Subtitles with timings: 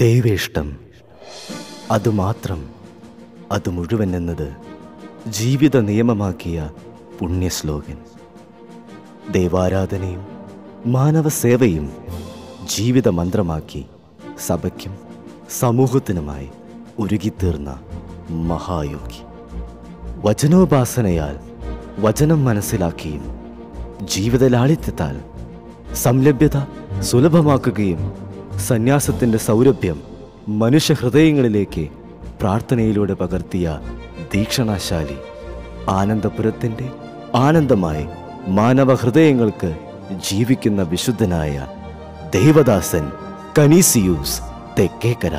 [0.00, 0.76] ദൈവേഷ്ടം.
[1.90, 2.68] അതുമാത്രം
[3.52, 4.52] അത് മുഴുവൻ എന്നത്
[5.28, 6.70] ജീവിത നിയമമാക്കിയ
[7.18, 7.96] പുണ്യശ്ലോകൻ.
[9.32, 10.26] ദൈവാരാധനയും
[10.86, 11.92] മാനവ സേവയും
[12.76, 13.86] ജീവിത മന്ത്രമാക്കി
[14.46, 14.96] സഭയ്ക്കും
[15.50, 16.48] സമൂഹത്തിനുമായി
[16.98, 17.80] ഒരുകിത്തീർന്ന
[18.30, 19.22] മഹായോഗി.
[20.26, 21.38] വചനോപാസനയാൽ
[22.00, 23.24] വചനം മനസ്സിലാക്കിയും
[24.02, 25.20] ജീവിത ലാളിത്യത്താൽ
[25.94, 26.66] സംലഭ്യത
[27.00, 30.02] സുലഭമാക്കുകയും സന്യാസത്തിന്റെ സൗരഭ്യം
[30.48, 31.88] മനുഷ്യഹൃദയങ്ങളിലേക്ക്
[32.40, 33.78] പ്രാർത്ഥനയിലൂടെ പകർത്തിയ
[34.34, 35.16] ദീക്ഷണാശാലി.
[35.88, 36.90] ആനന്ദപുരത്തിന്റെ
[37.34, 38.06] ആനന്ദമായി
[38.48, 39.72] മാനവഹൃദയങ്ങൾക്ക്
[40.28, 41.66] ജീവിക്കുന്ന വിശുദ്ധനായ
[42.30, 43.10] ദേവദാസൻ
[43.58, 44.40] കനീസിയൂസ്
[44.78, 45.36] തെക്കേക്കര.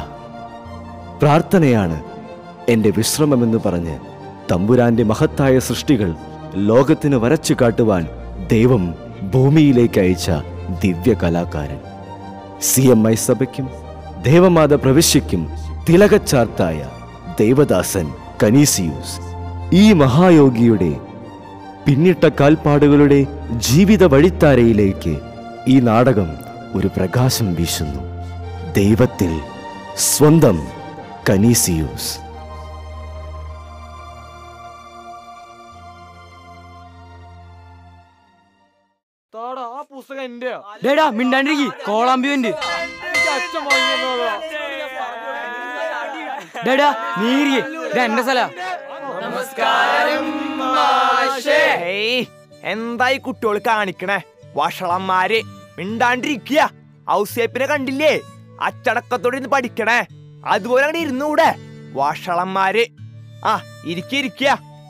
[1.19, 2.01] പ്രാർത്ഥനയാണ്
[2.69, 3.97] എന്റെ വിശ്രമമെന്ന് പറഞ്ഞ്
[4.51, 6.13] തമ്പുരാന്റെ മഹത്തായ സൃഷ്ടികൾ
[6.55, 8.07] ലോകത്തിന് വരച്ചു കാട്ടുവാൻ
[8.47, 8.93] ദൈവം
[9.33, 10.31] ഭൂമിയിലേക്ക് അയച്ച
[10.81, 11.92] ദിവ്യ കലാകാരൻ
[12.69, 13.69] സി എം ഐ സഭയ്ക്കും
[14.23, 15.41] ദേവമാത പ്രവിശ്യയ്ക്കും
[15.89, 16.79] തിലകച്ചാർത്തായ
[17.39, 18.05] ദേവദാസൻ
[18.43, 19.15] കനീസിയൂസ്.
[19.73, 20.91] ഈ മഹായോഗിയുടെ
[21.85, 23.19] പിന്നിട്ട കാൽപ്പാടുകളുടെ
[23.69, 25.13] ജീവിത വഴിത്താരയിലേക്ക്
[25.67, 26.29] ഈ നാടകം
[26.75, 28.01] ഒരു പ്രകാശം വീശുന്നു.
[28.73, 29.33] ദൈവത്തിൽ
[29.97, 30.59] സ്വന്തം
[31.29, 32.11] കനീസിയൂസ്.
[39.33, 44.33] താടാ ആ പുസ്തകം എന്റെയാ ഡേടാ മിണ്ടാണ്ടിരിക്കി കോളാമ്പിയുണ്ട് എനിക്ക് അച്ഛൻ വാങ്ങിയെന്നതാ
[46.65, 46.89] ഡേടാ
[47.21, 47.61] നീരിയെ
[48.03, 48.41] എന്റെ സ്ഥല
[51.93, 52.21] ഏയ്,
[52.63, 54.17] എന്തായി കുട്ടികൾ കാണിക്കണേ
[54.55, 55.39] വഷളന്മാര്
[55.77, 56.61] മിണ്ടാണ്ടിരിക്കുക
[57.13, 58.13] ഔസേപ്പിനെ കണ്ടില്ലേ
[58.59, 59.99] അച്ചടക്കത്തോടെ ഇരുന്ന് പഠിക്കണേ
[60.47, 61.49] അതുപോലെ അങ്ങനെ ഇരുന്നൂടെ
[61.95, 62.83] വഷളന്മാര്
[63.45, 63.53] ആ
[63.85, 64.43] ഇരിക്ക ഇരിക്ക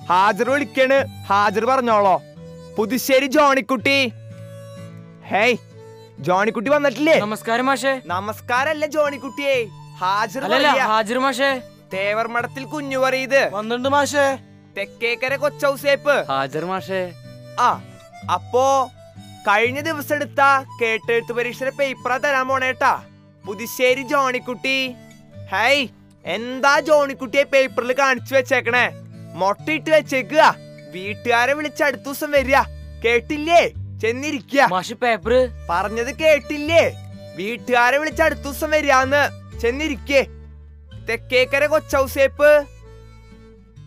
[0.10, 0.98] ഹാജർ വിളിക്കണ്
[1.30, 2.16] ഹാജർ പറഞ്ഞോളോ
[2.78, 3.98] പുതുശ്ശേരി ജോണിക്കുട്ടി
[5.34, 5.58] ഹേയ്
[6.20, 7.20] ജോണിക്കുട്ടി വന്നിട്ടില്ലേ?
[7.20, 8.02] നമസ്കാരം മാഷേ.
[8.06, 9.66] നമസ്കാരല്ല ജോണിക്കുട്ടിയെ.
[9.98, 10.44] ഹാജർ
[10.92, 11.20] ഹാജർ.
[11.20, 11.62] മാഷേ.
[11.94, 13.50] തേവർ മഠത്തിൽ കുഞ്ഞു പറയത്.
[13.54, 14.38] വന്നിട്ടുണ്ട് മാഷേ.
[14.78, 16.26] തെക്കേക്കര കൊച്ചൗസേപ്പ്.
[16.28, 17.14] ഹാജർ മാഷേ.
[17.60, 17.82] ആ
[18.34, 18.92] അപ്പോ
[19.48, 20.42] കഴിഞ്ഞ ദിവസം എടുത്ത
[20.82, 23.04] കേട്ടെഴുത്ത് പരീക്ഷയുടെ പേപ്പറാ തരാൻ പോണേട്ടാ.
[23.46, 24.96] പുതുശ്ശേരി ജോണിക്കുട്ടി.
[25.52, 25.88] ഹൈ
[26.26, 28.90] എന്താ ജോണിക്കുട്ടിയെ പേപ്പറിൽ കാണിച്ചു വെച്ചേക്കണേ?
[29.34, 30.56] മൊട്ടയിട്ട് വെച്ചേക്കുക
[30.92, 32.60] വീട്ടുകാരെ വിളിച്ച് അടുത്ത ദിവസം വരിക.
[33.06, 33.72] കേട്ടില്ലേ?
[34.06, 36.96] മാഷ് പേപ്പർ പറഞ്ഞത് കേട്ടില്ലേ?
[37.36, 40.22] വീട്ടുകാരെ വിളിച്ച് അടുത്ത ദിവസം വരികന്ന് ചെന്നിരിക്കേ.
[41.10, 42.66] തെക്കേക്കര കൊച്ചൗസേപ്പ്.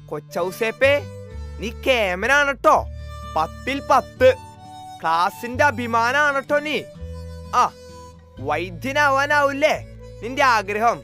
[0.08, 1.02] കൊച്ചൗസേപ്പേ
[1.60, 2.86] നീ കേമനാണട്ടോ.
[3.36, 4.34] പത്തിൽ പത്ത്.
[5.00, 6.82] ക്ലാസിന്റെ അഭിമാനാണട്ടോ നീ.
[7.54, 7.72] ആ
[8.40, 9.86] വൈദ്യനാവാനാവൂല്ലേ
[10.22, 11.02] നിന്റെ ആഗ്രഹം.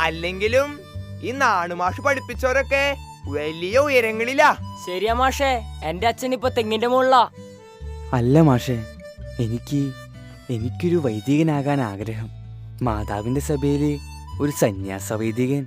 [0.00, 0.80] അല്ലെങ്കിലും
[1.22, 2.96] ഈ നാണുമാഷ് പഠിപ്പിച്ചവരൊക്കെ
[3.28, 4.54] വലിയ ഉയരങ്ങളിലാ.
[4.86, 7.30] ശരിയാ മാഷേ എന്റെ അച്ഛൻ ഇപ്പൊ തെങ്ങിന്റെ മുകളിലാ.
[8.12, 8.84] അല്ല മാഷേ
[9.40, 9.92] എനിക്ക്
[10.50, 12.28] എനിക്കൊരു വൈദികനാകാൻ ആഗ്രഹം.
[12.82, 13.98] മാതാവിന്റെ സഭയിൽ
[14.40, 15.66] ഒരു സന്യാസ വൈദികൻ.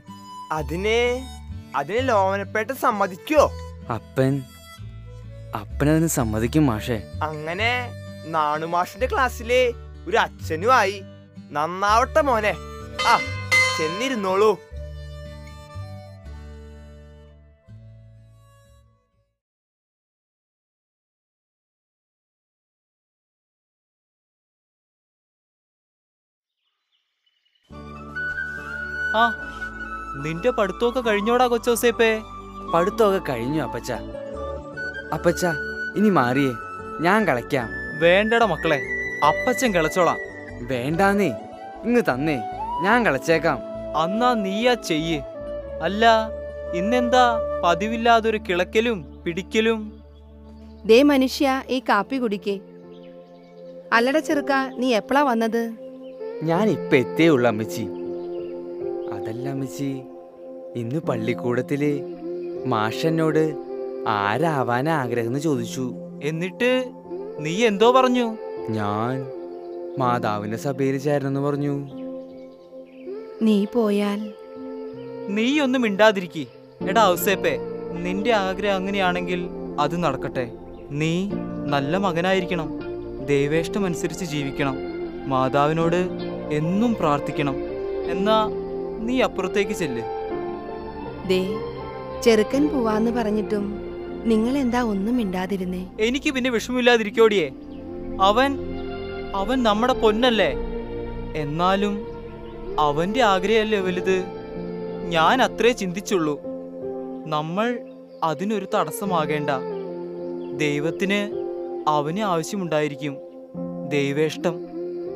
[0.51, 1.27] അതിനെ
[1.75, 3.51] അതിനെ ലോമനപ്പേട്ട സമ്മതിക്കോ?
[3.93, 4.41] അപ്പൻ
[5.55, 7.01] അപ്പനതിന് സമ്മതിക്കും മാഷേ.
[7.23, 7.91] അങ്ങനെ
[8.25, 9.73] നാണുമാഷിന്റെ ക്ലാസ്സിലെ
[10.07, 11.01] ഒരു അച്ഛനുമായി.
[11.51, 12.55] നന്നാവട്ടെ മോനെ.
[13.07, 13.17] ആ
[13.77, 14.59] ചെന്നിരുന്നോളൂ.
[29.15, 29.23] ആ
[30.25, 32.21] നിന്റെ പഠിത്തമൊക്കെ കഴിഞ്ഞോടാ കൊച്ചോസേപ്പേ?
[32.73, 33.91] പഠിത്തമൊക്കെ കഴിഞ്ഞു അപ്പച്ച.
[35.13, 35.45] അപ്പച്ച
[35.95, 36.53] ഇനി മാറിയേ.
[37.01, 38.79] ഞാൻ കളയ്ക്കാം വേണ്ടട മക്കളെ
[39.27, 40.17] അപ്പച്ചൻ കിളച്ചോളാം.
[40.61, 41.31] വേണ്ടാന്നേ
[41.83, 42.37] ഇങ്ങ് തന്നേ.
[42.81, 43.59] ഞാൻ കളച്ചേക്കാം.
[43.97, 45.19] അന്നാ നീയാ ചെയ്യ്.
[45.81, 46.29] അല്ല
[46.73, 50.01] ഇന്നെന്താ പതിവില്ലാതൊരു കിളക്കലും പിടിക്കലും?
[50.85, 52.59] ദേ മനുഷ്യ ഈ കാപ്പി കുടിക്കേ.
[53.93, 55.73] അല്ലട ചെറുക്ക നീ എപ്പോഴാ വന്നത്?
[56.43, 57.87] ഞാൻ ഇപ്പൊ എത്തേ ഉള്ളു അമ്മച്ചി.
[59.31, 60.01] അതല്ല അമ്മച്ചി.
[60.75, 62.03] ഇന്ന് പള്ളിക്കൂടത്തിൽ
[62.65, 63.55] മാഷെന്നോട്
[64.07, 65.93] ആരാവാൻ ആഗ്രഹം എന്ന് ചോദിച്ചു.
[66.23, 66.91] എന്നിട്ട്
[67.39, 68.37] നീ എന്തോ പറഞ്ഞു?
[68.69, 69.27] ഞാൻ
[69.99, 71.89] മാതാവിന്റെ സഭയിൽ ചേരണമെന്ന് പറഞ്ഞു.
[73.41, 74.33] നീ പോയാൽ
[75.27, 76.47] നീ ഒന്നും മിണ്ടാതിരിക്കി.
[76.81, 77.57] എടാ ഔസേപ്പേ
[77.91, 79.45] നിന്റെ ആഗ്രഹം അങ്ങനെയാണെങ്കിൽ
[79.79, 80.51] അത് നടക്കട്ടെ.
[80.89, 81.31] നീ
[81.65, 82.79] നല്ല മകനായിരിക്കണം.
[83.25, 84.77] ദൈവേഷ്ടമനുസരിച്ച് ജീവിക്കണം.
[85.29, 86.09] മാതാവിനോട്
[86.51, 87.55] എന്നും പ്രാർത്ഥിക്കണം.
[88.11, 88.60] എന്നാ
[89.01, 90.01] നീ അപ്പുറത്തേക്ക് ചെല്ല്.
[91.27, 91.55] ദേ
[92.21, 93.91] ചെറുക്കൻ പോവാന്ന് പറഞ്ഞിട്ടും
[94.25, 95.87] നിങ്ങൾ എന്താ ഒന്നും മിണ്ടാതിരുന്നേ?
[95.99, 97.51] എനിക്ക് പിന്നെ വിഷമില്ലാതിരിക്കോടിയേ
[98.21, 98.59] അവൻ
[99.35, 100.53] അവൻ നമ്മുടെ പൊന്നല്ലേ.
[101.35, 102.07] എന്നാലും
[102.79, 104.23] അവന്റെ ആഗ്രഹമല്ലേ വലുത്.
[105.09, 106.41] ഞാൻ അത്രേ ചിന്തിച്ചുള്ളൂ.
[107.25, 107.79] നമ്മൾ
[108.23, 109.49] അതിനൊരു തടസ്സമാകേണ്ട.
[110.57, 111.19] ദൈവത്തിന്
[111.87, 113.17] അവന് ആവശ്യമുണ്ടായിരിക്കും.
[113.89, 114.55] ദൈവേഷ്ടം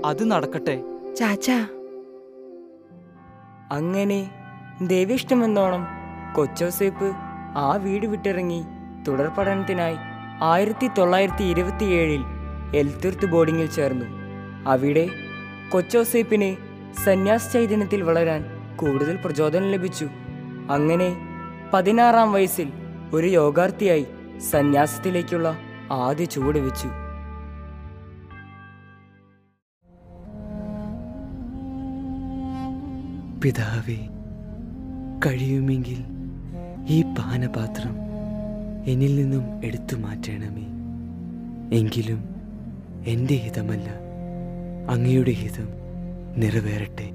[0.05, 0.83] അത് നടക്കട്ടെ.
[1.15, 1.67] ചാച്ചാ
[3.71, 4.31] അങ്ങനെ
[4.81, 5.87] ദൈവിഷ്ടമെന്നോണം
[6.35, 7.11] കൊച്ചോസേപ്പ്
[7.57, 8.63] ആ വീട് വിട്ടിറങ്ങി
[9.07, 9.95] തുടർ പഠനത്തിനായി
[10.41, 12.23] ആയിരത്തി തൊള്ളായിരത്തി ഇരുപത്തിയേഴിൽ
[12.77, 14.05] എൽത്തുർത്ത് ബോർഡിങ്ങിൽ ചേർന്നു.
[14.69, 15.09] അവിടെ
[15.71, 16.55] കൊച്ചോസേപ്പിന്
[17.05, 18.45] സന്യാസ ചൈതന്യത്തിൽ വളരാൻ
[18.75, 20.05] കൂടുതൽ പ്രചോദനം ലഭിച്ചു.
[20.71, 21.15] അങ്ങനെ
[21.73, 22.71] പതിനാറാം വയസ്സിൽ
[23.13, 24.07] ഒരു യോഗാർത്ഥിയായി
[24.51, 25.57] സന്യാസത്തിലേക്കുള്ള
[25.91, 26.87] ആദ്യ ചുവട് വെച്ചു.
[33.45, 33.97] പിതാവേ
[35.25, 36.05] കഴിയുമെങ്കിൽ
[36.87, 37.95] ഈ പാനപാത്രം
[38.85, 40.61] എന്നിൽ നിന്നും എടുത്തു മാറ്റണമേ.
[41.77, 42.23] എങ്കിലും
[43.07, 43.89] എന്റെ ഹിതമല്ല
[44.91, 45.67] അങ്ങയുടെ ഹിതം
[46.37, 47.11] നിറവേറട്ടെ.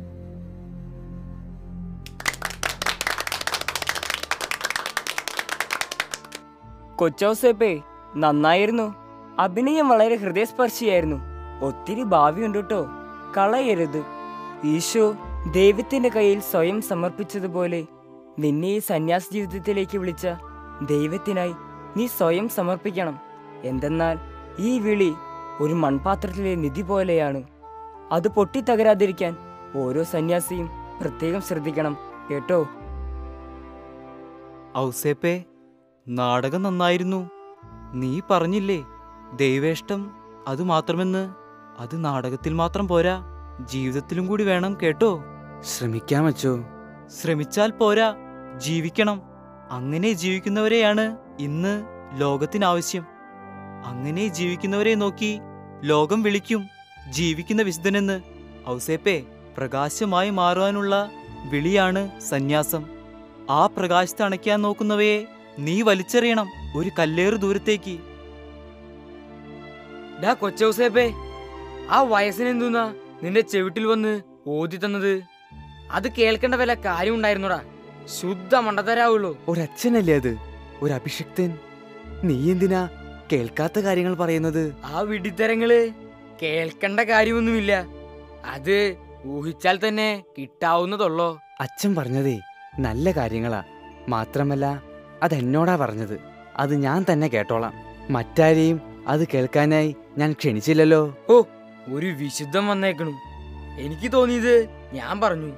[6.96, 7.80] കൊച്ചോസേപ്പേ
[8.16, 8.94] നന്നായിരുന്നു.
[9.38, 11.16] അഭിനയം വളരെ ഹൃദയസ്പർശിയായിരുന്നു.
[11.62, 12.86] ഒത്തിരി ഭാവിയുണ്ട് കേട്ടോ.
[13.36, 14.04] കളയരുത്.
[14.64, 17.86] ഈശോ ദൈവത്തിന്റെ കയ്യിൽ സ്വയം സമർപ്പിച്ചതുപോലെ
[18.38, 20.26] നിന്നെ ഈ സന്യാസ ജീവിതത്തിലേക്ക് വിളിച്ച
[20.82, 21.54] ദൈവത്തിനായി
[21.96, 23.18] നീ സ്വയം സമർപ്പിക്കണം.
[23.64, 24.18] എന്തെന്നാൽ
[24.58, 25.14] ഈ വിളി
[25.60, 27.42] ഒരു മൺപാത്രത്തിലെ നിധി പോലെയാണ്.
[28.12, 29.36] അത് പൊട്ടിത്തകരാതിരിക്കാൻ
[29.76, 30.70] ഓരോ സന്യാസിയും
[31.00, 31.96] പ്രത്യേകം ശ്രദ്ധിക്കണം.
[32.30, 32.66] കേട്ടോ?
[34.76, 35.44] ഔസേപ്പേ
[36.08, 37.30] നാടകം നന്നായിരുന്നു.
[37.94, 38.84] നീ പറഞ്ഞില്ലേ
[39.36, 40.10] ദൈവേഷ്ടം
[40.48, 41.34] അത് മാത്രമെന്ന്.
[41.78, 43.22] അത് നാടകത്തിൽ മാത്രം പോരാ.
[43.66, 45.24] ജീവിതത്തിലും കൂടി വേണം കേട്ടോ.
[45.62, 46.64] ശ്രമിക്കാം അച്ചോ
[47.20, 48.14] ശ്രമിച്ചാൽ പോരാ.
[48.56, 49.22] ജീവിക്കണം.
[49.70, 51.84] അങ്ങനെ ജീവിക്കുന്നവരെയാണ് ഇന്ന്
[52.16, 53.04] ലോകത്തിനാവശ്യം.
[53.86, 55.40] അങ്ങനെ ജീവിക്കുന്നവരെ നോക്കി
[55.84, 56.68] ലോകം വിളിക്കും.
[57.10, 58.20] ജീവിക്കുന്ന വിശുദ്ധനെന്ന്.
[58.68, 59.22] ഔസേപ്പേ
[59.56, 61.10] പ്രകാശമായി മാറുവാനുള്ള
[61.50, 62.84] വിളിയാണ് സന്യാസം.
[63.50, 65.24] ആ പ്രകാശത്തെ അണയ്ക്കാൻ നോക്കുന്നവയെ
[65.58, 66.46] നീ വലിച്ചെറിയണം
[66.76, 67.98] ഒരു കല്ലേറ് ദൂരത്തേക്ക്.
[70.22, 71.12] ഡാ കൊച്ചൗസേപ്പേ
[71.90, 72.94] ആ വയസ്സിനെന്തുന്നാ?
[73.22, 75.22] നിന്റെ ചെവിട്ടിൽ വന്ന് ഓതി തന്നത്.
[75.90, 77.60] അത് കേൾക്കേണ്ട വല്ല കാര്യം ഉണ്ടായിരുന്നുടാ.
[78.20, 80.38] ശുദ്ധ മണ്ടതരാവുള്ളൂ ഒരച്ഛനല്ലേ അത്?
[80.82, 81.58] ഒരു അഭിഷിക്തൻ
[82.24, 82.88] നീ എന്തിനാ
[83.32, 84.74] കേൾക്കാത്ത കാര്യങ്ങൾ പറയുന്നത്?
[84.84, 85.90] ആ വിഡിത്തരങ്ങൾ
[86.42, 87.86] കേൾക്കേണ്ട കാര്യമൊന്നുമില്ല.
[88.44, 88.96] അത്
[89.26, 91.38] ഊഹിച്ചാൽ തന്നെ കിട്ടാവുന്നതുള്ളോ.
[91.60, 92.40] അച്ഛൻ പറഞ്ഞതേ
[92.78, 93.62] നല്ല കാര്യങ്ങളാ.
[94.08, 94.82] മാത്രമല്ല
[95.22, 96.20] അതെന്നോടാ പറഞ്ഞത്?
[96.56, 97.72] അത് ഞാൻ തന്നെ കേട്ടോളാം.
[98.10, 101.16] മറ്റാരെയും അത് കേൾക്കാനായി ഞാൻ ക്ഷണിച്ചില്ലല്ലോ.
[101.30, 101.42] ഓ
[101.88, 103.10] ഒരു വിശുദ്ധം വന്നേക്കണു.
[103.80, 105.52] എനിക്ക് തോന്നിയത് ഞാൻ പറഞ്ഞു.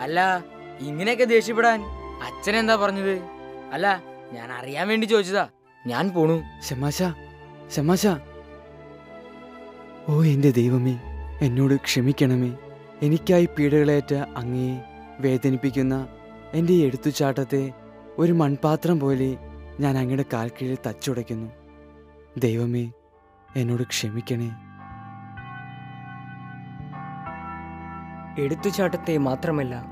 [0.00, 0.44] അല്ല
[0.80, 1.82] ഇങ്ങനെയൊക്കെ ദേഷ്യപ്പെടാൻ
[2.22, 3.20] അച്ഛൻ എന്താ പറഞ്ഞത്?
[3.72, 4.02] അല്ല
[4.32, 5.48] ഞാൻ അറിയാൻ വേണ്ടി ചോദിച്ചതാ.
[5.86, 6.42] ഞാൻ പോണു.
[6.62, 7.02] ശമാശ
[7.70, 8.06] ശമാശ.
[10.08, 11.00] ഓ എന്റെ ദൈവമേ
[11.42, 12.56] എന്നോട് ക്ഷമിക്കണമേ.
[13.02, 14.80] എനിക്കായി പീഡകളേറ്റ അങ്ങയെ
[15.20, 16.08] വേദനിപ്പിക്കുന്ന
[16.54, 17.72] എന്റെ എടുത്തുചാട്ടത്തെ
[18.18, 19.36] ഒരു മൺപാത്രം പോലെ
[19.80, 21.50] ഞാൻ അങ്ങയുടെ കാൽക്കീഴിൽ തച്ചുടയ്ക്കുന്നു.
[22.38, 22.92] ദൈവമേ
[23.56, 24.50] എന്നോട് ക്ഷമിക്കണേ.
[28.38, 29.84] എടുത്തുചാട്ടത്തെ മാത്രമല്ല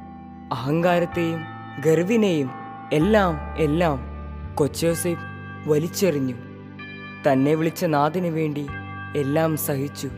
[0.53, 1.41] അഹങ്കാരത്തെയും
[1.85, 2.51] ഗർവിനെയും
[2.93, 4.01] എല്ലാം എല്ലാം
[4.55, 5.27] കൊച്ചോസേഫ്
[5.69, 6.35] വലിച്ചെറിഞ്ഞു.
[7.27, 8.67] തന്നെ വിളിച്ച നാഥിനു വേണ്ടി
[9.17, 10.09] എല്ലാം സഹിച്ചു.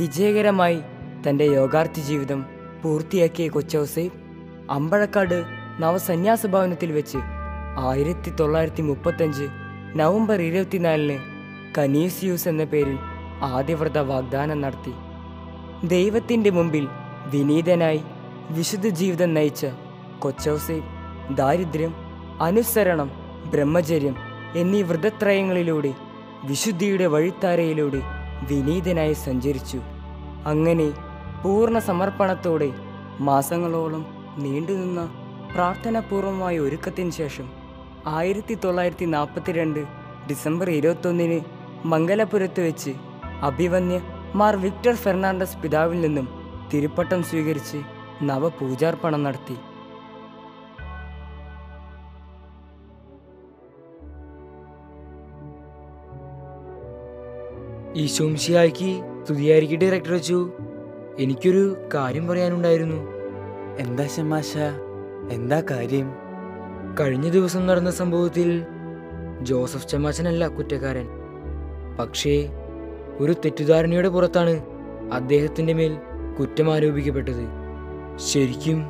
[0.00, 0.80] വിജയകരമായി
[1.28, 2.46] തന്റെ യോഗാർത്ഥി ജീവിതം
[2.82, 4.16] പൂർത്തിയാക്കിയ കൊച്ചോസേഫ്
[4.70, 5.44] അമ്പഴക്കാട്
[5.78, 7.18] നവസന്യാസ ഭവനത്തിൽ വെച്ച്
[7.78, 9.48] ആയിരത്തി തൊള്ളായിരത്തി മുപ്പത്തഞ്ച്
[9.96, 11.18] നവംബർ ഇരുപത്തിനാലിന്
[11.78, 12.98] കനീസിയൂസ് എന്ന പേരിൽ
[13.42, 14.92] ആദ്യവ്രത വാഗ്ദാനം നടത്തി.
[15.86, 16.88] ദൈവത്തിന്റെ മുമ്പിൽ
[17.28, 18.02] വിനീതനായി
[18.50, 19.66] വിശുദ്ധ ജീവിതം നയിച്ച
[20.18, 20.82] കൊച്ചൗസെ
[21.30, 21.94] ദാരിദ്ര്യം
[22.40, 23.10] അനുസരണം
[23.50, 24.16] ബ്രഹ്മചര്യം
[24.56, 25.94] എന്നീ വ്രതത്രയങ്ങളിലൂടെ
[26.44, 28.00] വിശുദ്ധിയുടെ വഴിത്താരയിലൂടെ
[28.48, 29.80] വിനീതനായി സഞ്ചരിച്ചു.
[30.46, 30.92] അങ്ങനെ
[31.42, 32.72] പൂർണ സമർപ്പണത്തോടെ
[33.20, 34.06] മാസങ്ങളോളം
[34.38, 35.10] നീണ്ടുനിന്ന
[35.52, 37.46] പ്രാർത്ഥനാപൂർവമായ ഒരുക്കത്തിന് ശേഷം
[38.06, 39.80] ആയിരത്തി തൊള്ളായിരത്തി നാൽപ്പത്തിരണ്ട്
[40.30, 41.40] ഡിസംബർ ഇരുപത്തൊന്നിന്
[41.84, 42.94] മംഗലപുരത്ത് വെച്ച്
[43.42, 44.00] അഭിവന്യ
[44.34, 46.39] മാർ വിക്ടർ ഫെർണാണ്ടസ് പിതാവിൽ നിന്നും
[46.74, 47.76] തിരുപ്പട്ടം സ്വീകരിച്ച്
[48.22, 49.56] നവപൂജാർപ്പണം നടത്തി.
[58.00, 59.00] ഈശോംശിയാക്കി
[59.30, 60.52] തുതിയായിരിക്കും ഡയറക്ടർ വെച്ചു.
[61.18, 63.08] എനിക്കൊരു കാര്യം പറയാനുണ്ടായിരുന്നു.
[63.78, 64.56] എന്താ ശമാശ?
[65.30, 66.12] എന്താ കാര്യം?
[67.00, 68.64] കഴിഞ്ഞ ദിവസം നടന്ന സംഭവത്തിൽ
[69.42, 71.08] ജോസഫ് ചമാച്ചനല്ല കുറ്റക്കാരൻ.
[71.98, 72.48] പക്ഷേ
[73.18, 74.62] ഒരു തെറ്റിദ്ധാരണയുടെ പുറത്താണ്
[75.12, 75.98] അദ്ദേഹത്തിന്റെ മേൽ
[76.40, 77.48] കുറ്റം ആരോപിക്കപ്പെട്ടത്.
[78.16, 78.84] ശരിക്കും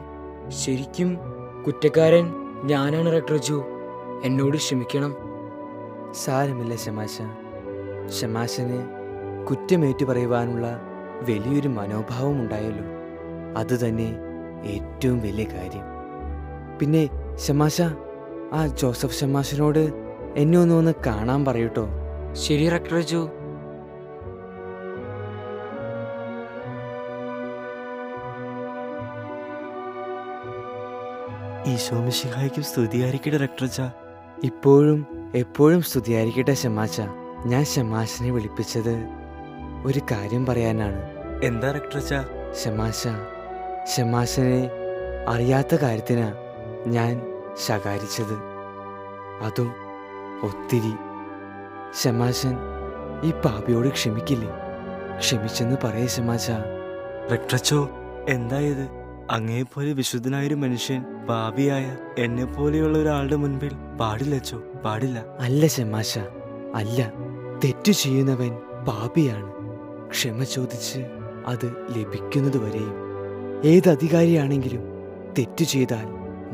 [0.49, 1.19] ശരിക്കും
[1.67, 2.33] കുറ്റക്കാരൻ
[2.65, 3.63] ഞാനാണ് റെക്ടർജു
[4.25, 5.17] എന്നോട് ക്ഷമിക്കണം.
[6.13, 7.19] സാരമില്ല ശമാശ
[8.07, 8.79] ശമാശന്
[9.47, 10.81] കുറ്റമേറ്റു പറയുവാനുള്ള
[11.29, 12.85] വലിയൊരു മനോഭാവം ഉണ്ടായല്ലോ.
[13.57, 14.17] അതുതന്നെ
[14.65, 15.83] ഏറ്റവും വലിയ കാര്യം.
[16.79, 17.83] പിന്നെ ശമാശ
[18.53, 19.93] ആ ജോസഫ് ശമാശനോട്
[20.37, 21.89] എന്നെ ഒന്ന് ഒന്ന് കാണാൻ പറയൂട്ടോ
[22.33, 23.29] ശരി റക്ടർജു
[31.67, 33.83] ഈശോമിഷിഹായ്ക്കും സ്തുതിയായിരിക്കട്ടെ ഡോക്ടർച്ച
[34.45, 37.03] ഇപ്പോഴും എപ്പോഴും സ്തുതിയായിരിക്കട്ടെ ഷമാച്ച
[37.47, 39.05] ഞാൻ ഷമാശനെ വിളിപ്പിച്ചത്
[39.85, 41.03] ഒരു കാര്യം പറയാനാണ്.
[41.45, 42.15] എന്താ ഡോക്ടർച്ച
[42.65, 43.09] ഷമാശ
[43.97, 44.71] ഷമാശനെ
[45.29, 46.35] അറിയാത്ത കാര്യത്തിനാ
[46.87, 47.23] ഞാൻ
[47.67, 48.35] ശകാരിച്ചത്.
[49.43, 49.75] അതും
[50.43, 50.95] ഒത്തിരി.
[52.03, 52.57] ഷമാശൻ
[53.23, 54.49] ഈ പാപിയോട് ക്ഷമിക്കില്ലേ?
[55.19, 56.51] ക്ഷമിച്ചെന്ന് പറയേ ഷമാച്ച
[57.31, 57.91] ഡോക്ടർച്ചോ
[58.29, 59.00] എന്തായത്
[59.31, 63.71] അങ്ങേപോലെ വിശുദ്ധനായൊരു മനുഷ്യൻ പാപിയായ എന്നെ പോലെയുള്ള ഒരാളുടെ മുൻപിൽ
[64.01, 65.25] പാടില്ലച്ചോ പാടില്ല.
[65.41, 66.19] അല്ല ശമാശ.
[66.75, 67.13] അല്ല.
[67.65, 68.51] തെറ്റു ചെയ്യുന്നവൻ
[68.85, 69.53] പാപിയാണ്.
[70.11, 70.99] ക്ഷമ ചോദിച്ച്
[71.47, 72.95] അത് ലഭിക്കുന്നതുവരെയും
[73.65, 74.81] ഏത് അധികാരിയാണെങ്കിലും
[75.39, 76.07] തെറ്റു ചെയ്താൽ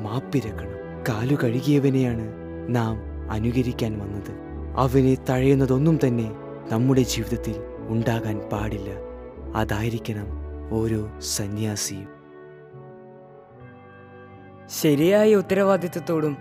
[0.03, 2.33] മാപ്പിരക്കണം കാലു കഴുകിയവനെയാണ്
[2.69, 2.97] നാം
[3.31, 4.35] അനുകരിക്കാൻ വന്നത്.
[4.77, 6.33] അവനെ തഴയുന്നതൊന്നും തന്നെ
[6.73, 7.55] നമ്മുടെ ജീവിതത്തിൽ
[7.89, 8.91] ഉണ്ടാകാൻ പാടില്ല.
[9.55, 10.27] അതായിരിക്കണം
[10.71, 12.16] ഓരോ സന്യാസിയും.
[14.71, 16.37] ശരിയായ ഉത്തരവാദിത്വത്തോടും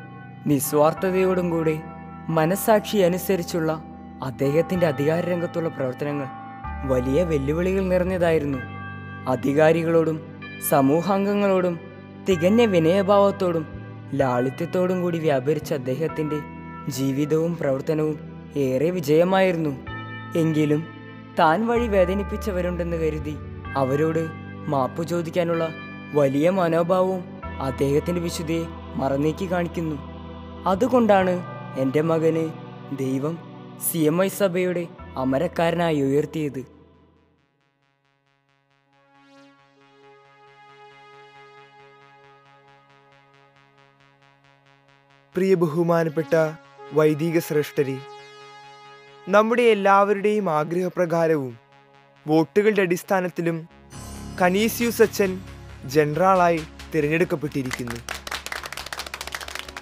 [0.45, 1.81] നിസ്വാർത്ഥതയോടും കൂടെ
[2.29, 3.83] മനസാക്ഷി അനുസരിച്ചുള്ള
[4.23, 6.27] അദ്ദേഹത്തിന്റെ അധികാര രംഗത്തുള്ള പ്രവർത്തനങ്ങൾ
[6.87, 8.57] വലിയ വെല്ലുവിളികൾ നിറഞ്ഞതായിരുന്നു.
[9.27, 10.21] അധികാരികളോടും
[10.69, 11.79] സമൂഹാംഗങ്ങളോടും
[12.29, 13.65] തികഞ്ഞ വിനയഭാവത്തോടും
[14.13, 16.39] ലാളിത്യത്തോടും കൂടി വ്യാപരിച്ച അദ്ദേഹത്തിന്റെ
[16.89, 18.19] ജീവിതവും പ്രവർത്തനവും
[18.57, 19.77] ഏറെ വിജയമായിരുന്നു.
[20.35, 20.83] എങ്കിലും
[21.39, 23.37] താൻ വഴി വേദനിപ്പിച്ചവരുണ്ടെന്ന് കരുതി
[23.75, 24.27] അവരോട്
[24.67, 25.69] മാപ്പു ചോദിക്കാനുള്ള
[26.13, 29.95] വലിയ മനോഭാവവും അദ്ദേഹത്തിന്റെ വിശുദ്ധിയെ മറന്നേക്കി കാണിക്കുന്നു.
[30.67, 31.43] അതുകൊണ്ടാണ്
[31.79, 32.49] എന്റെ മകന്
[32.97, 33.37] ദൈവം
[33.91, 36.75] സി എം ഐ സഭയുടെ അമരക്കാരനായി ഉയർത്തിയത്.
[45.35, 46.35] പ്രിയ ബഹുമാനപ്പെട്ട
[46.93, 47.97] വൈദിക ശ്രേഷ്ഠരെ
[49.27, 51.59] നമ്മുടെ എല്ലാവരുടെയും ആഗ്രഹപ്രകാരവും
[52.27, 53.69] വോട്ടുകളുടെ അടിസ്ഥാനത്തിലും
[54.41, 55.41] കനീസിയൂസ് അച്ഛൻ
[55.85, 56.61] ജനറാളായി
[56.95, 57.99] തിരഞ്ഞെടുക്കപ്പെട്ടിരിക്കുന്നു.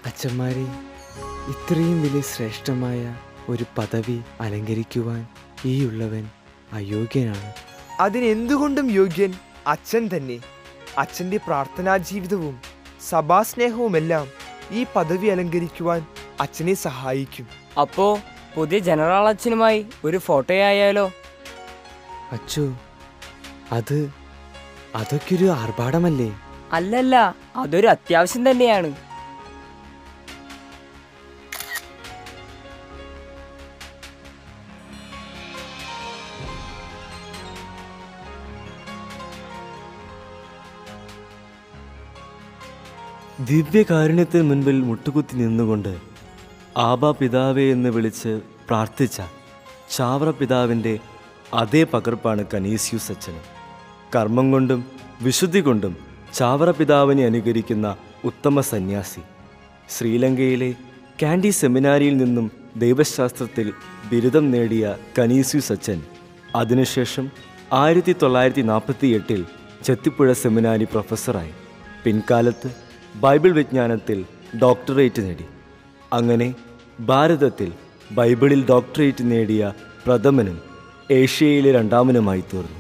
[0.05, 0.65] അച്ഛന്മാരെ
[1.51, 3.15] ഇത്രയും വലിയ ശ്രേഷ്ഠമായ
[3.50, 5.27] ഒരു പദവി അലങ്കരിക്കുവാൻ
[5.65, 6.29] ഈ ഉള്ളവൻ
[6.74, 7.53] അയോഗ്യനാണ്.
[8.00, 9.34] അതിനെന്തുകൊണ്ടും യോഗ്യൻ
[9.67, 10.39] അച്ഛൻ തന്നെ.
[10.98, 12.62] അച്ഛന്റെ പ്രാർത്ഥനാ ജീവിതവും
[13.10, 14.27] സഭാസ്നേഹവുമെല്ലാം
[14.72, 16.05] ഈ പദവി അലങ്കരിക്കുവാൻ
[16.39, 17.48] അച്ഛനെ സഹായിക്കും.
[17.82, 18.20] അപ്പോ
[18.55, 21.12] പുതിയ ജനറൽ അച്ഛനുമായി ഒരു ഫോട്ടോ ആയാലോ
[22.32, 22.75] അച്ചു
[23.72, 24.12] അത്
[24.96, 26.32] അതൊക്കെ ഒരു ആർഭാടമല്ലേ?
[26.74, 28.92] അല്ലല്ല അതൊരു അത്യാവശ്യം തന്നെയാണ്.
[43.50, 45.94] ദിവ്യകാരുണ്യത്തിന് മുൻപിൽ മുട്ടുകുത്തി നിന്നുകൊണ്ട്
[46.77, 49.22] ആബാ പിതാവേ എന്ന് വിളിച്ച് പ്രാർത്ഥിച്ച
[49.98, 51.00] ചാവറ പിതാവിന്റെ
[51.53, 53.42] അതേ പകർപ്പാണ് കനീസ്യൂസ് അച്ഛന്.
[54.15, 54.86] കർമ്മം കൊണ്ടും
[55.22, 59.22] വിശുദ്ധി കൊണ്ടും ചാവറ പിതാവിനെ അനുകരിക്കുന്ന ഉത്തമ സന്യാസി.
[59.98, 60.75] ശ്രീലങ്കയിലെ
[61.24, 63.74] കാൻഡി സെമിനാരിയിൽ നിന്നും ദൈവശാസ്ത്രത്തിൽ
[64.12, 66.02] ബിരുദം നേടിയ കനീസു സച്ചൻ
[66.56, 67.32] അതിനുശേഷം
[67.74, 69.46] ആയിരത്തി തൊള്ളായിരത്തി നാൽപ്പത്തി എട്ടിൽ
[69.86, 71.52] ചെത്തിപ്പുഴ സെമിനാരി പ്രൊഫസറായി.
[72.04, 72.75] പിൻകാലത്ത്
[73.16, 74.25] ബൈബിൾ വിജ്ഞാനത്തിൽ
[74.62, 75.46] ഡോക്ടറേറ്റ് നേടി.
[76.13, 76.56] അങ്ങനെ
[77.00, 77.72] ഭാരതത്തിൽ
[78.12, 79.74] ബൈബിളിൽ ഡോക്ടറേറ്റ് നേടിയ
[80.06, 80.62] പ്രഥമനും
[81.12, 82.80] ഏഷ്യയിലെ രണ്ടാമനുമായി തീർന്നു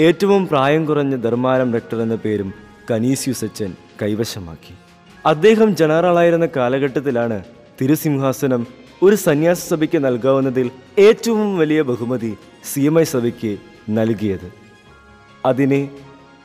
[0.00, 4.74] ഏറ്റവും പ്രായം കുറഞ്ഞ ധർമാരം ഡക്ടർ എന്ന പേരും കനീസ്യൂസ് അച്ഛൻ കൈവശമാക്കി.
[5.26, 7.44] അദ്ദേഹം ജനറലായിരുന്ന കാലഘട്ടത്തിലാണ്
[7.80, 8.66] തിരുസിംഹാസനം
[9.02, 13.58] ഒരു സന്യാസ സഭയ്ക്ക് നൽകാവുന്നതിൽ ഏറ്റവും വലിയ ബഹുമതി സി എം ഐ സഭയ്ക്ക്
[13.90, 14.52] നൽകിയത്.
[15.46, 15.90] അതിനെ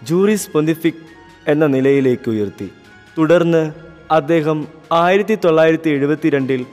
[0.03, 1.03] ജൂറിസ് പൊന്തിഫിക്
[1.47, 2.71] എന്ന നിലയിലേക്ക് ഉയർത്തി.
[3.17, 3.71] തുടർന്ന്
[4.11, 6.65] അദ്ദേഹം ആയിരത്തി തൊള്ളായിരത്തി എഴുപത്തിരണ്ടിൽ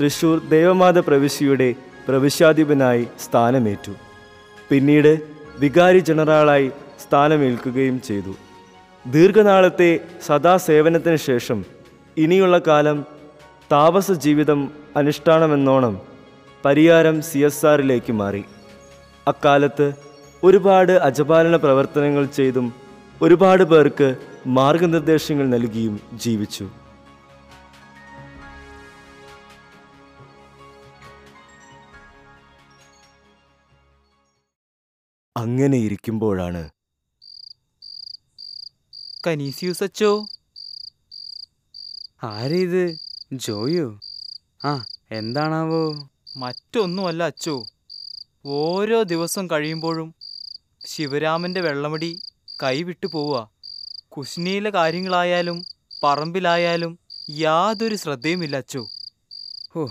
[0.00, 1.74] തൃശൂർ ദേവമാത പ്രവിശ്യയുടെ
[2.08, 3.92] പ്രവിശ്യാധിപനായി സ്ഥാനമേറ്റു.
[4.70, 5.20] പിന്നീട്
[5.58, 6.70] വികാരി ജനറലായി
[7.02, 8.34] സ്ഥാനമേൽക്കുകയും ചെയ്തു.
[9.14, 11.64] ദീർഘനാളത്തെ സദാസേവനത്തിന് ശേഷം
[12.16, 12.98] ഇനിയുള്ള കാലം
[13.72, 14.60] താപസ ജീവിതം
[14.96, 15.94] അനുഷ്ഠാനമെന്നോണം
[16.64, 18.44] പരിയാരം സി എസ് ആറിലേക്ക് മാറി.
[19.28, 19.86] അക്കാലത്ത്
[20.42, 22.72] ഒരുപാട് അജപാലന പ്രവർത്തനങ്ങൾ ചെയ്തും
[23.22, 26.66] ഒരുപാട് പേർക്ക് മാർഗനിർദ്ദേശങ്ങൾ നൽകിയും ജീവിച്ചു.
[35.36, 36.62] അങ്ങനെ ഇരിക്കുമ്പോഴാണ്
[39.26, 40.26] കനീസിയൂസ് അച്ചോ
[42.24, 42.96] ആരേത്?
[43.32, 44.00] ജോയോ?
[44.64, 46.08] ആ എന്താണാവോ?
[46.36, 47.64] മറ്റൊന്നുമല്ല അച്ചോ.
[48.46, 50.14] ഓരോ ദിവസം കഴിയുമ്പോഴും
[50.86, 52.20] ശിവരാമന്റെ വെള്ളമടി
[52.62, 53.50] കൈവിട്ടു പോവുക.
[54.08, 55.64] കുശ്നിയിലെ കാര്യങ്ങളായാലും
[56.04, 56.98] പറമ്പിലായാലും
[57.30, 58.88] യാതൊരു ശ്രദ്ധയുമില്ല അച്ചോ.
[59.76, 59.86] ഓ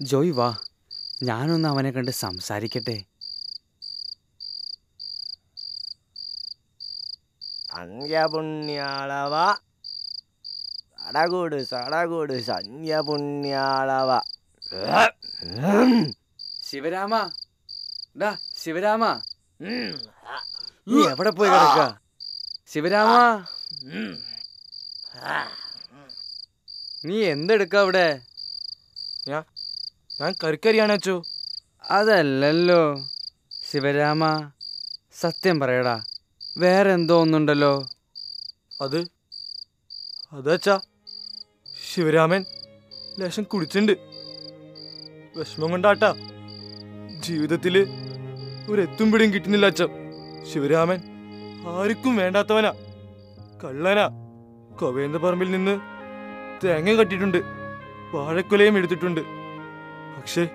[0.00, 0.56] ജോയ് വാ.
[1.22, 3.04] ഞാനൊന്ന് അവനെ കണ്ട് സംസാരിക്കട്ടെ.
[7.80, 9.34] അന്ത്യപുണ്യാളവ
[11.02, 14.10] സടകൂട് സടകൂട് സന്ധ്യപുണ്യാളവ
[16.68, 17.14] ശിവരാമ
[18.20, 18.30] ഡാ
[18.62, 19.04] ശിവരാമ.
[20.90, 21.80] നീ എവിടെ പോയി കിടക്ക?
[22.72, 23.12] ശിവരാമ.
[27.04, 28.06] നീ എന്തെടുക്ക അവിടെ?
[29.28, 31.16] ഞാൻ കറിക്കറിയാണ് അച്ചു.
[31.90, 32.82] അതല്ലല്ലോ.
[33.70, 34.22] ശിവരാമ
[35.20, 35.96] സത്യം പറയടാ.
[36.58, 37.86] വേറെ എന്തോ ഒന്നുണ്ടല്ലോ
[38.80, 39.04] അത്?
[40.32, 40.80] അതച്ചാ
[41.94, 42.44] ശിവരാമൻ
[43.18, 43.92] ലേശം കുടിച്ചിണ്ട്.
[45.36, 46.14] വിഷമം കൊണ്ടാട്ടാ.
[47.20, 47.88] ജീവിതത്തിൽ
[48.70, 49.88] ഒരെത്തും പിടിയും കിട്ടുന്നില്ല അച്ഛൻ
[50.52, 50.98] ശിവരാമൻ
[51.68, 52.72] ആർക്കും വേണ്ടാത്തവനാ.
[53.64, 54.08] കള്ളനാ.
[54.80, 55.80] കൊവേന്ദ്ര പറമ്പിൽ നിന്ന്
[56.64, 57.38] തേങ്ങ കട്ടിട്ടുണ്ട്
[58.12, 59.20] വാഴക്കുലയും എടുത്തിട്ടുണ്ട്.
[60.16, 60.48] പക്ഷേ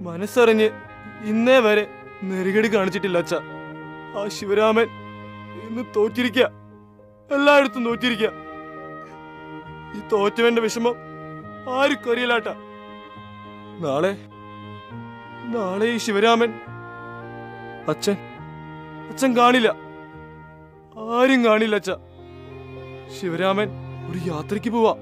[0.00, 0.70] മനസ്സറിഞ്ഞ്
[1.24, 1.86] ഇന്നേ വരെ
[2.24, 3.34] നെറുകടി കാണിച്ചിട്ടില്ല അച്ഛ.
[4.16, 5.01] ആ ശിവരാമൻ
[5.72, 6.50] ഇന്ന് തോറ്റിരിക്കുക
[7.34, 8.30] എല്ലായിടത്തും തോറ്റിരിക്കുക
[9.96, 10.94] ഈ തോറ്റവന്റെ വിഷമം
[11.70, 12.44] ആർക്കും അറിയില്ലാട്ട.
[13.80, 14.16] നാളെ
[15.58, 16.52] നാളെ ഈ ശിവരാമൻ
[17.88, 18.16] അച്ഛൻ
[19.10, 19.68] അച്ഛൻ കാണില്ല.
[20.98, 21.90] ആരും കാണില്ല അച്ഛ.
[23.20, 23.68] ശിവരാമൻ
[24.10, 24.94] ഒരു യാത്രയ്ക്ക് പോവാ.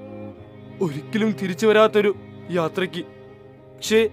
[0.81, 2.15] ഒരിക്കലും തിരിച്ചു വരാത്തൊരു
[2.51, 3.05] യാത്രയ്ക്ക്.
[3.75, 4.09] പക്ഷേ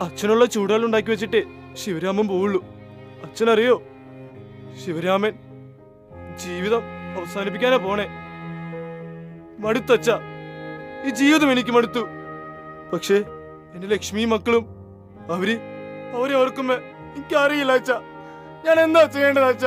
[0.00, 1.42] അച്ഛനുള്ള ചൂടുകൾ ഉണ്ടാക്കി വെച്ചിട്ടേ
[1.72, 2.64] ശിവരാമൻ പോവുള്ളൂ.
[3.24, 3.82] അച്ഛനറിയോ?
[4.84, 5.49] ശിവരാമൻ
[6.40, 6.82] ജീവിതം
[7.18, 8.06] അവസാനിപ്പിക്കാനാ പോണേ.
[9.58, 10.10] മടുത്തച്ച
[11.06, 12.06] ഈ ജീവിതം എനിക്ക് മടുത്തു.
[12.92, 13.14] പക്ഷേ
[13.74, 14.66] എന്റെ ലക്ഷ്മി മക്കളും
[15.32, 15.60] അവർ
[16.14, 17.90] അവരെ ഓർക്കുമ്പോ എനിക്കറിയില്ല അച്ഛ.
[18.66, 19.64] ഞാൻ എന്താ ചെയ്യേണ്ടത് അച്ഛ?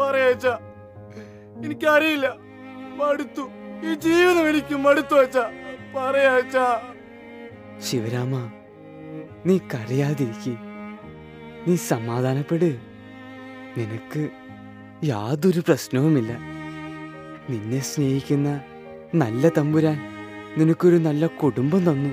[0.00, 0.46] പറയാ അച്ഛ.
[1.66, 2.36] എനിക്കറിയില്ല.
[2.96, 3.42] മടുത്തു.
[3.86, 5.38] ഈ ജീവിതം എനിക്ക് മടുത്തു അച്ഛ.
[5.96, 6.56] പറയാ അച്ഛ.
[7.82, 8.50] ശിവരാമ
[9.46, 10.56] നീ കരയാതിരിക്കെ.
[11.66, 12.92] നീ സമാധാനപ്പെട്.
[13.76, 14.28] നിനക്ക്
[15.04, 16.32] യാതൊരു പ്രശ്നവുമില്ല.
[17.50, 18.60] നിന്നെ സ്നേഹിക്കുന്ന
[19.14, 19.98] നല്ല തമ്പുരാൻ
[20.58, 22.10] നിനക്കൊരു നല്ല കുടുംബം തന്നു.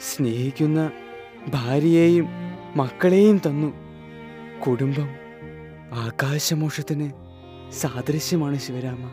[0.00, 0.90] സ്നേഹിക്കുന്ന
[1.48, 2.26] ഭാര്യയെയും
[2.76, 3.72] മക്കളെയും തന്നു.
[4.60, 5.08] കുടുംബം
[5.92, 7.10] ആകാശമോഷത്തിന്
[7.72, 9.10] സാദൃശ്യമാണ് ശിവരാമ.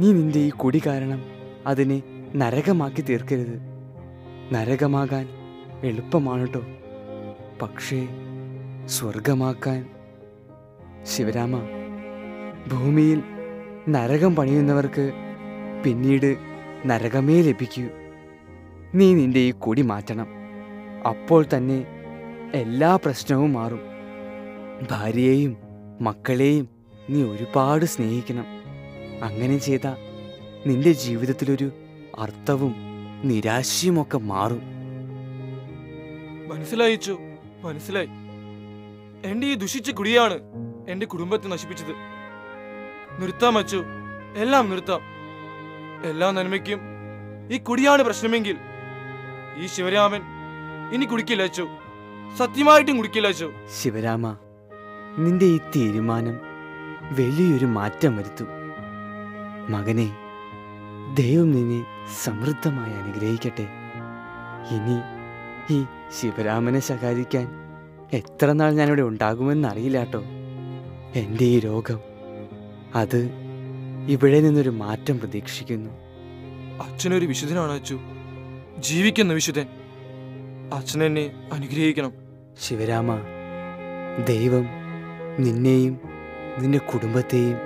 [0.00, 1.22] നീ നിന്റെ ഈ കുടി കാരണം
[1.66, 2.02] അതിനെ
[2.36, 3.60] നരകമാക്കി തീർക്കരുത്.
[4.52, 5.28] നരകമാകാൻ
[5.84, 6.62] എളുപ്പമാണ് കേട്ടോ
[7.62, 8.08] പക്ഷേ
[8.86, 9.90] സ്വർഗമാക്കാൻ
[11.02, 11.79] ശിവരാമ
[12.68, 13.22] ഭൂമിയിൽ
[13.88, 15.12] നരകം പണിയുന്നവർക്ക്
[15.84, 16.36] പിന്നീട്
[16.86, 17.84] നരകമേ ലഭിക്കൂ.
[18.94, 20.26] നീ നിന്റെ ഈ കൊടി മാറ്റണം.
[21.08, 21.86] അപ്പോൾ തന്നെ
[22.54, 23.80] എല്ലാ പ്രശ്നവും മാറും.
[24.90, 25.56] ഭാര്യയെയും
[26.00, 26.68] മക്കളെയും
[27.10, 28.44] നീ ഒരുപാട് സ്നേഹിക്കണം.
[29.22, 29.86] അങ്ങനെ ചെയ്ത
[30.66, 31.72] നിന്റെ ജീവിതത്തിലൊരു
[32.18, 32.74] അർത്ഥവും
[33.24, 34.62] നിരാശയുമൊക്കെ മാറും.
[36.48, 37.18] മനസ്സിലായിച്ചു
[37.62, 38.08] മനസ്സിലായി.
[39.24, 40.38] എന്റെ ഈ ദുഷിച്ച കുടിയാണ്
[40.88, 42.09] എന്റെ കുടുംബത്തെ നശിപ്പിച്ചത്.
[43.18, 43.84] നിർത്താം അച്ചു.
[44.36, 45.00] എല്ലാം നിർത്താം.
[46.04, 46.80] എല്ലാ നന്മയ്ക്കും
[47.52, 48.56] ഈ കുടിയാണ് പ്രശ്നമെങ്കിൽ
[49.56, 50.20] ഈ ശിവരാമൻ
[50.94, 51.68] ഇനി കുടിക്കില്ല അച്ചു.
[52.38, 53.52] സത്യമായിട്ടും കുടിക്കില്ല അച്ചു.
[53.82, 54.36] ശിവരാമ
[55.18, 56.34] നിന്റെ ഈ തീരുമാനം
[57.18, 58.46] വലിയൊരു മാറ്റം വരുത്തും.
[59.68, 60.16] മകനെ
[61.14, 61.86] ദൈവം നിന്നെ
[62.24, 63.66] സമൃദ്ധമായി അനുഗ്രഹിക്കട്ടെ.
[64.70, 65.00] ഇനി
[65.74, 65.84] ഈ
[66.20, 67.48] ശിവരാമനെ ശകാരിക്കാൻ
[68.12, 70.22] എത്ര നാൾ ഞാനിവിടെ ഉണ്ടാകുമെന്ന് അറിയില്ല കേട്ടോ.
[71.14, 72.09] എന്റെ ഈ രോഗം
[72.94, 73.30] അത്
[74.08, 75.90] ഇവിടെ നിന്നൊരു മാറ്റം പ്രതീക്ഷിക്കുന്നു.
[76.82, 78.00] അച്ഛനൊരു വിശുദ്ധനാണ് അച്ചു.
[78.78, 79.66] ജീവിക്കുന്ന വിശുദ്ധൻ.
[80.74, 82.12] അച്ഛൻ എന്നെ അനുഗ്രഹിക്കണം.
[82.60, 83.20] ശിവരാമ
[84.28, 84.66] ദൈവം
[85.38, 86.00] നിന്നെയും
[86.58, 87.56] നിന്റെ കുടുംബത്തെയും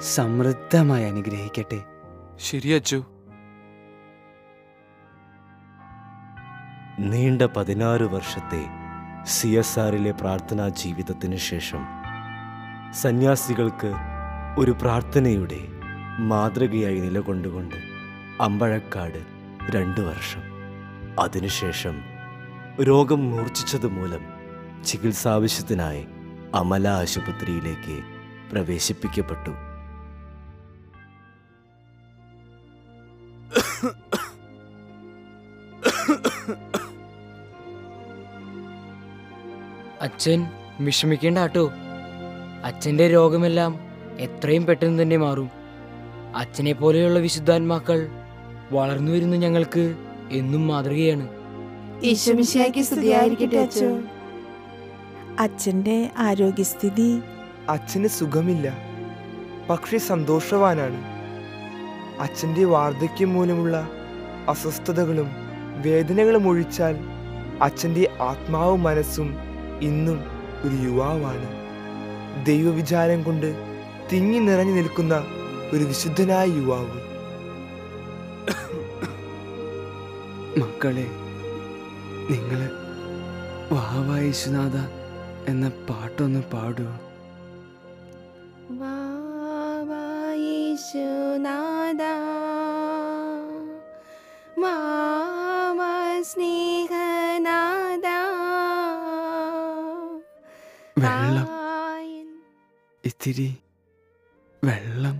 [0.00, 1.82] സമൃദ്ധമായി അനുഗ്രഹിക്കട്ടെ.
[2.36, 3.04] ശരി അച്ചു.
[6.98, 8.64] നീണ്ട പതിനാറ് വർഷത്തെ
[9.24, 11.78] സി എസ് ആറിലെ പ്രാർത്ഥനാ ജീവിതത്തിന് ശേഷം
[12.92, 13.92] സന്യാസികൾക്ക്
[14.58, 15.58] ഒരു പ്രാർത്ഥനയുടെ
[16.18, 17.74] മാതൃകയായി നിലകൊണ്ടുകൊണ്ട്
[18.40, 19.18] അമ്പഴക്കാട്
[19.70, 20.42] രണ്ട് വർഷം.
[21.20, 22.02] അതിനുശേഷം
[22.82, 24.20] രോഗം മൂർച്ഛിച്ചത് മൂലം
[24.84, 26.06] ചികിത്സാവശ്യത്തിനായി
[26.54, 28.02] അമല ആശുപത്രിയിലേക്ക്
[28.52, 29.54] പ്രവേശിപ്പിക്കപ്പെട്ടു.
[40.00, 40.46] അച്ഛൻ
[40.80, 41.70] വിഷമിക്കേണ്ട കേട്ടോ
[42.64, 43.91] അച്ഛന്റെ രോഗമെല്ലാം
[44.22, 45.50] എത്രയും പെട്ടെന്ന് തന്നെ മാറും.
[46.36, 48.08] അച്ഛനെ പോലെയുള്ള വിശുദ്ധാത്മാക്കൾ
[48.72, 49.94] വളർന്നു വരുന്ന ഞങ്ങൾക്ക്
[50.30, 51.28] എന്നും മാതൃകയാണ്.
[55.38, 57.20] അച്ഛന്റെ ആരോഗ്യസ്ഥിതി.
[57.68, 58.76] അച്ഛന് സുഖമില്ല
[59.70, 61.04] പക്ഷെ സന്തോഷവാനാണ്.
[62.20, 63.88] അച്ഛന്റെ വാർദ്ധക്യം മൂലമുള്ള
[64.48, 65.30] അസ്വസ്ഥതകളും
[65.76, 66.96] വേദനകളും ഒഴിച്ചാൽ
[67.62, 69.36] അച്ഛന്റെ ആത്മാവും മനസ്സും
[69.82, 70.18] ഇന്നും
[70.62, 71.48] ഒരു യുവാവാണ്.
[72.46, 73.71] ദൈവവിചാരം കൊണ്ട്
[74.12, 75.14] തിങ്ങി നിറഞ്ഞു നിൽക്കുന്ന
[75.72, 76.98] ഒരു വിശുദ്ധനായ യുവാവ്.
[80.60, 81.06] മക്കളെ
[82.30, 82.60] നിങ്ങൾ
[83.72, 84.76] വാവായിശുനാഥ
[85.50, 86.86] എന്ന പാട്ടൊന്ന് പാടൂ.
[88.82, 89.72] വാവായിശുനാഥ
[90.42, 92.12] യേശുനാഥാ,
[96.24, 98.06] സ്നേഹനാഥ
[100.98, 102.28] വെള്ളം വായൻ
[104.62, 105.16] ഇത്തിരി വെള്ളം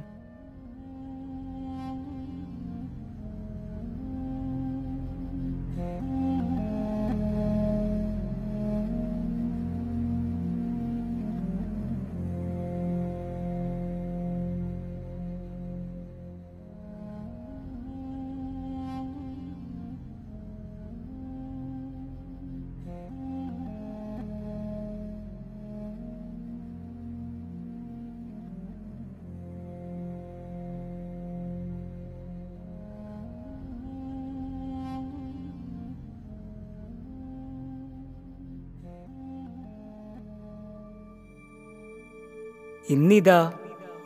[42.90, 43.52] ഇന്നിതാ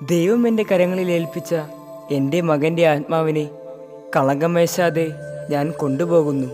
[0.03, 1.55] ദൈവം എന്റെ കരങ്ങളിൽ ഏൽപ്പിച്ച
[2.11, 3.51] എന്റെ മകന്റെ ആത്മാവിനെ
[4.17, 5.13] കളങ്കമേശാതെ
[5.51, 6.47] ഞാൻ കൊണ്ടുപോകുന്നു.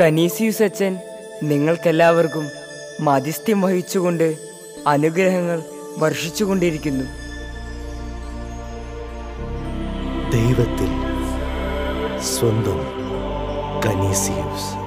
[0.00, 0.98] കനീസിയുസ് അച്ഛൻ
[1.42, 2.46] നിങ്ങൾക്കെല്ലാവർക്കും
[3.00, 4.36] മധ്യസ്ഥ്യം വഹിച്ചുകൊണ്ട്
[4.86, 5.62] അനുഗ്രഹങ്ങൾ
[5.98, 7.04] വർഷിച്ചുകൊണ്ടിരിക്കുന്നു.
[10.30, 10.90] ദൈവത്തിൽ
[12.20, 12.80] സ്വന്തം
[13.86, 14.83] കനീസിയൂസ്.